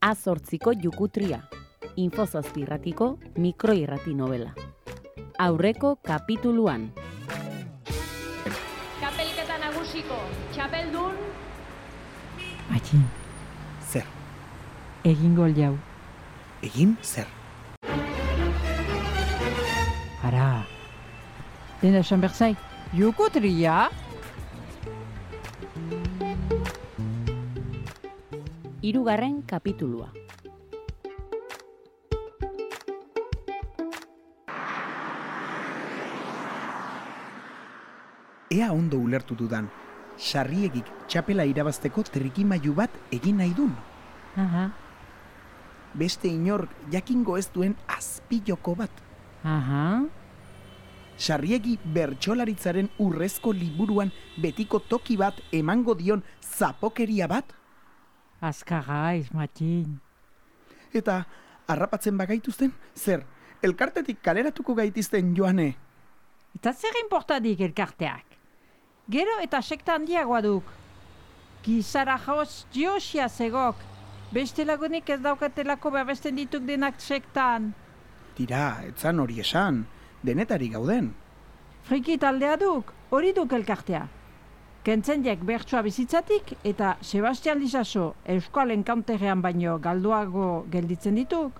[0.00, 1.40] Azortziko jukutria,
[1.96, 4.54] infozazpi irratiko mikroirrati novela.
[5.38, 6.90] Aurreko kapituluan.
[9.00, 10.18] Kapelketa nagusiko,
[10.54, 11.16] txapeldun,
[12.70, 13.02] Matxin,
[13.90, 14.04] Zer,
[15.04, 15.72] egin gol jau.
[16.62, 17.26] egin zer.
[20.22, 20.62] Ara.
[21.80, 22.54] Dena esan berzai,
[22.94, 23.88] jukutria?
[28.82, 30.12] Hirugarren kapitulua.
[38.50, 39.68] Ea ondo ulertu dudan,
[40.18, 43.74] sarriegik txapela irabazteko trikimailu bat egin nahi dun.
[44.36, 44.70] Aha,
[46.00, 48.90] Beste inork jakingo ez duen azpiloko bat.
[49.44, 50.04] aha.
[51.20, 57.44] Sarriegi bertsolaritzaren urrezko liburuan betiko toki bat emango dion zapokeria bat?
[58.40, 60.00] Azkarra ez, Matxin.
[60.96, 61.24] Eta
[61.68, 63.24] harrapatzen bagaituzten, zer,
[63.62, 65.74] elkartetik kaleratuko gaitizten joane.
[66.56, 68.36] Eta zer importadik elkarteak?
[69.10, 70.64] Gero eta sekta handiagoa duk.
[71.64, 73.76] Gizara jaoz josia zegok.
[74.32, 77.72] Beste lagunik ez daukatelako babesten dituk denak sektan.
[78.38, 79.84] Tira, etzan hori esan,
[80.22, 81.10] denetari gauden.
[81.84, 84.06] Friki taldea duk, hori duk elkartea.
[84.80, 91.58] Kentzen jek bertsoa bizitzatik eta Sebastian Lizaso Euskal Encounterrean baino galduago gelditzen dituk.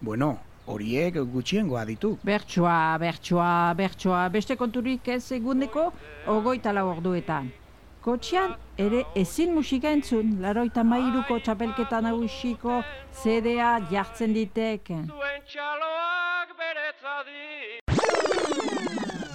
[0.00, 0.30] Bueno,
[0.64, 2.14] horiek gutxiengoa ditu.
[2.24, 5.90] Bertsoa, bertsoa, bertsoa, beste konturik ez eguneko
[6.32, 7.52] ogoita lau orduetan.
[8.00, 12.80] Kotxean ere ezin musika entzun, laroita mairuko txapelketa nagusiko
[13.20, 14.94] CDA jartzen ditek.
[15.12, 17.49] Zuen txaloak beretzadi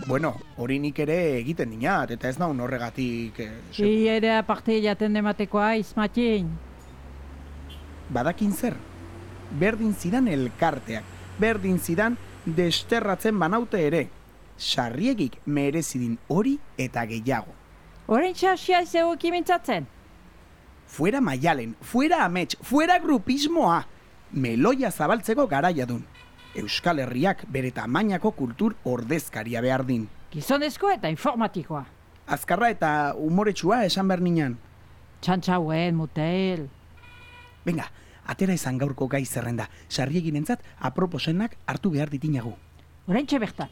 [0.08, 3.40] Bueno, hori nik ere egiten dinat, eta ez naun horregatik...
[3.42, 6.52] Eh, Hi ere aparte jaten dematekoa izmatin.
[8.14, 8.76] Badakin zer?
[9.58, 11.10] Berdin zidan elkarteak,
[11.42, 14.04] berdin zidan desterratzen banaute ere.
[14.58, 17.58] Sarriegik merezidin hori eta gehiago.
[18.06, 19.90] Horein txasia zeu ekimintzatzen.
[20.86, 23.82] Fuera maialen, fuera amets, fuera grupismoa.
[24.32, 26.06] Meloia zabaltzeko garaia dun.
[26.56, 30.08] Euskal Herriak bere tamainako kultur ordezkaria behar din.
[30.32, 31.84] Gizonezko eta informatikoa.
[32.32, 32.90] Azkarra eta
[33.20, 34.58] umoretsua esan behar ninan.
[35.22, 36.68] Txantxauen, mutel.
[37.66, 37.90] Venga,
[38.26, 39.68] atera izan gaurko gai zerrenda.
[39.90, 42.56] Sarriegin entzat, aproposenak hartu behar ditinagu.
[43.06, 43.70] Horein bertan.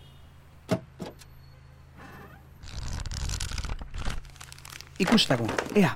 [5.00, 5.96] Ikustagun, ea.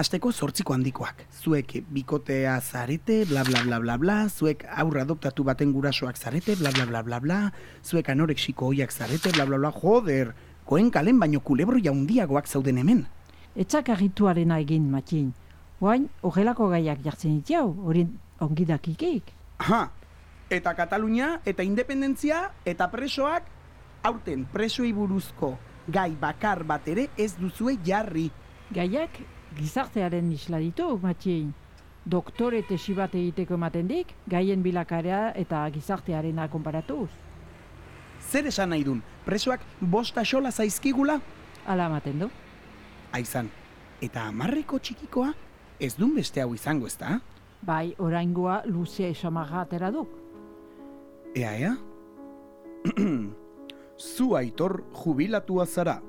[0.00, 1.26] Azteko zortziko handikoak.
[1.42, 6.70] Zuek bikotea zarete, bla bla bla bla bla, zuek aurra adoptatu baten gurasoak zarete, bla
[6.72, 7.40] bla bla bla bla,
[7.84, 10.32] zuek anorexiko hoiak zarete, bla bla bla, joder,
[10.64, 13.02] koen kalen baino kulebro jaundiagoak zauden hemen.
[13.56, 15.34] Etzak argituarena egin, matxin.
[15.84, 18.06] Oain, horrelako gaiak jartzen ditiau, hori
[18.40, 19.34] ongi dakikik.
[19.60, 19.82] Aha,
[20.48, 23.52] eta Katalunia, eta independentzia, eta presoak,
[24.02, 25.58] aurten presoei buruzko
[25.92, 28.30] gai bakar bat ere ez duzue jarri.
[28.72, 29.20] Gaiak
[29.58, 31.52] gizartearen isla ditu, matxin.
[32.04, 37.10] Doktore tesi bat egiteko ematen dik, gaien bilakarea eta gizartearena konparatuz.
[38.30, 41.20] Zer esan nahi dun, presoak bosta xola zaizkigula?
[41.66, 42.30] Ala ematen du.
[43.12, 43.50] Aizan,
[44.00, 45.32] eta amarreko txikikoa
[45.80, 47.18] ez dun beste hau izango ezta?
[47.66, 50.12] Bai, oraingoa luzea esamarra atera duk.
[51.36, 51.74] Ea, ea?
[54.14, 56.00] Zu aitor jubilatua zara.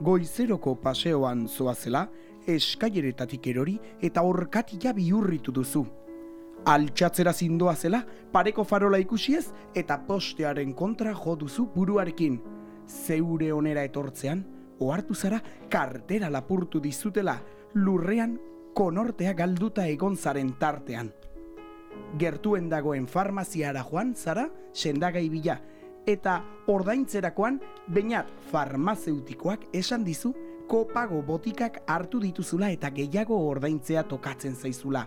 [0.00, 2.06] Goizeroko paseoan zoazela,
[2.48, 5.84] eskaileretatik erori eta orkatila bihurritu duzu.
[6.68, 12.40] Altxatzera zindoa zela, pareko farola ikusiez eta postearen kontra jo duzu buruarekin.
[12.88, 14.44] Zeure onera etortzean,
[14.80, 17.38] ohartu zara kartera lapurtu dizutela,
[17.74, 18.38] lurrean
[18.74, 21.12] konortea galduta egon zaren tartean
[22.18, 25.58] gertuen dagoen farmaziara joan zara sendagai bila
[26.08, 26.38] eta
[26.72, 27.58] ordaintzerakoan
[27.94, 30.32] bainat farmazeutikoak esan dizu
[30.68, 35.06] kopago botikak hartu dituzula eta gehiago ordaintzea tokatzen zaizula.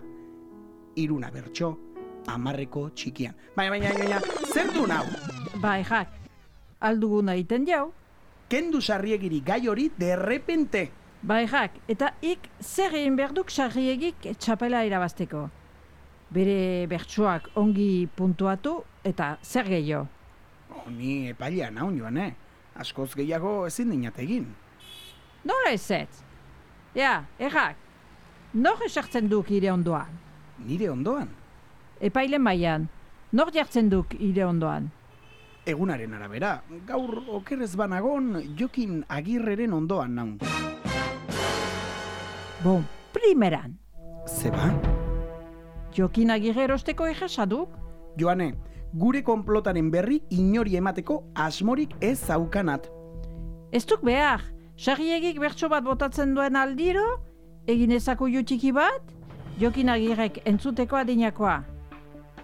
[0.98, 1.70] Iruna bertso,
[2.28, 3.36] amarreko txikian.
[3.56, 4.18] Baina, baina, baina,
[4.50, 5.04] zer du nau?
[5.62, 6.10] Bai, jak,
[6.80, 7.92] alduguna egiten jau.
[8.50, 10.88] Kendu sarriegiri gai hori derrepente.
[11.22, 15.46] Bai, jak, eta ik zer egin behar duk sarriegik txapela irabazteko.
[16.32, 20.08] Bere bertsoak ongi puntuatu eta zer gehiago.
[20.90, 22.32] Ni epailea naun joan, eh?
[22.82, 24.50] Askoz gehiago ezin dinat egin.
[25.44, 26.22] Nola ez ez?
[26.94, 27.76] Ja, errak,
[28.54, 30.10] nor esartzen duk ire ondoan?
[30.62, 31.28] Nire ondoan.
[32.00, 32.86] Epaile mailan,
[33.32, 34.90] nor jartzen duk ire ondoan?
[35.66, 36.52] Egunaren arabera,
[36.86, 40.38] gaur okerrez banagon jokin agirreren ondoan naun.
[42.62, 43.74] Bon, primeran.
[44.26, 44.70] Zeba?
[45.96, 47.74] Jokin agirre erosteko egesaduk,
[48.18, 48.52] Joane,
[48.94, 52.90] gure konplotaren berri inori emateko asmorik ez zaukanat.
[53.72, 54.42] ez duk behar,
[54.76, 57.04] sarriegik bertso bat botatzen duen aldiro,
[57.66, 59.02] egin ezako txiki bat,
[59.58, 61.62] jokin agirrek entzuteko adinakoa.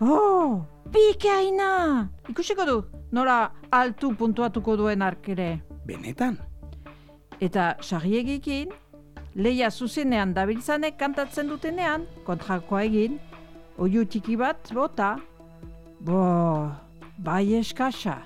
[0.00, 2.08] Oh, bikaina!
[2.28, 2.82] Ikusiko du,
[3.12, 5.60] nola altu puntuatuko duen arkere.
[5.86, 6.38] Benetan?
[7.40, 8.70] Eta sarriegikin,
[9.34, 13.18] leia zuzenean dabiltzanek kantatzen dutenean, kontrakoa egin,
[13.78, 15.16] oiu txiki bat bota.
[16.00, 16.70] Bo,
[17.18, 18.20] bai eskasa.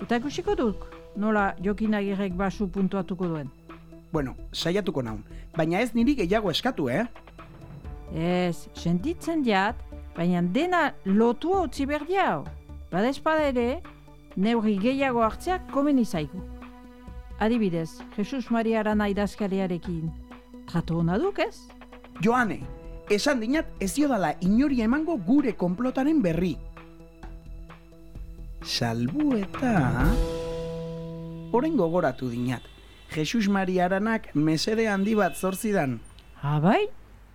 [0.00, 3.50] Eta ikusiko duk, nola jokin agirrek basu puntuatuko duen.
[4.12, 5.22] Bueno, saiatuko naun.
[5.56, 7.06] Baina ez niri gehiago eskatu, eh?
[8.14, 9.76] Ez, sentitzen diat,
[10.16, 12.42] baina dena lotua utzi behar diau.
[12.92, 13.80] Badezpada ere,
[14.36, 16.42] neurri gehiago hartzeak komeni zaigu.
[17.40, 20.12] Adibidez, Jesus Maria Arana idazkariarekin.
[20.68, 21.56] Trato hona duk ez?
[22.22, 22.60] Joane,
[23.10, 26.54] esan dinat ez diodala inori emango gure konplotaren berri.
[28.62, 29.74] Salbu eta...
[31.52, 32.62] Orain gogoratu dinat.
[33.12, 35.98] Jesus Maria Aranak mesede handi bat zorzidan.
[36.42, 36.88] Abai?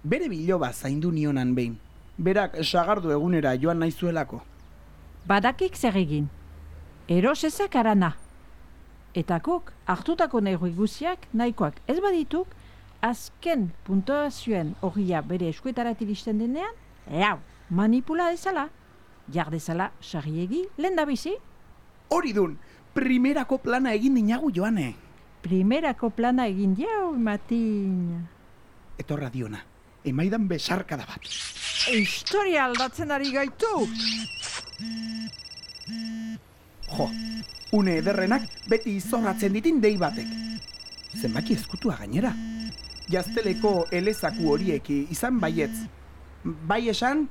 [0.03, 1.77] Bere biloba zaindu nionan behin.
[2.17, 4.41] Berak sagardu egunera joan naizuelako.
[5.29, 6.29] Badakik zer egin.
[7.07, 8.15] Eros ezak arana.
[9.13, 12.47] Eta kuk, hartutako neurri guziak nahikoak ez badituk,
[13.01, 16.73] azken puntuazioen horria bere eskuetarat iristen denean,
[17.05, 17.37] eau,
[17.69, 18.69] manipula dezala.
[19.29, 21.35] Jar dezala sarriegi lehen da bizi.
[22.09, 22.57] Hori dun,
[22.97, 24.93] primerako plana egin dinagu joane.
[25.45, 28.25] Primerako plana egin jau, Matin.
[28.97, 29.59] Etorra diona,
[30.05, 31.29] emaidan besarkada bat.
[31.93, 33.69] Historia aldatzen ari gaitu!
[36.87, 37.09] Jo,
[37.77, 40.33] une ederrenak beti izorratzen ditin dei batek.
[41.21, 42.33] Zenbaki ezkutua gainera.
[43.13, 45.85] Jazteleko elezaku horiek izan baietz.
[46.43, 47.27] Bai esan,